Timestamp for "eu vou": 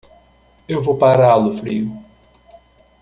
0.67-0.97